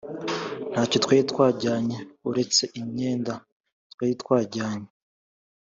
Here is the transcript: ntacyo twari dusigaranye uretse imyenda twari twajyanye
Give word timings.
ntacyo 0.71 0.97
twari 1.03 1.21
dusigaranye 1.29 1.97
uretse 2.29 2.63
imyenda 2.79 3.33
twari 3.91 4.13
twajyanye 4.21 4.89